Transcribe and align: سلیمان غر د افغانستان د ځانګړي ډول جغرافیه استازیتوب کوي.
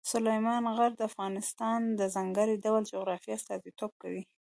سلیمان 0.11 0.63
غر 0.77 0.91
د 0.97 1.01
افغانستان 1.09 1.79
د 1.99 2.01
ځانګړي 2.15 2.55
ډول 2.65 2.81
جغرافیه 2.93 3.35
استازیتوب 3.37 3.91
کوي. 4.01 4.23